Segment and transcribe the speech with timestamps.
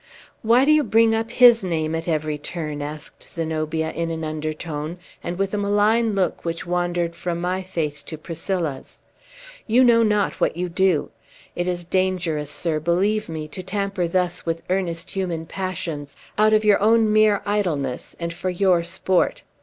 [0.41, 4.97] "Why do you bring up his name at every turn?" asked Zenobia in an undertone,
[5.23, 9.03] and with a malign look which wandered from my face to Priscilla's.
[9.67, 11.11] "You know not what you do!
[11.55, 16.65] It is dangerous, sir, believe me, to tamper thus with earnest human passions, out of
[16.65, 19.43] your own mere idleness, and for your sport.